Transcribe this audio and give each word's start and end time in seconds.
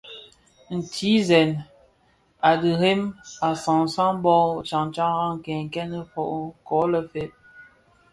Ntizèn 0.79 1.49
a 2.49 2.51
dhirem 2.61 3.01
a 3.47 3.49
ghasag 3.63 4.15
bō 4.23 4.35
tsantaraň 4.67 5.31
nkènkènèn 5.37 6.09
ko 6.67 6.77
le 6.91 6.99
fe, 7.11 7.23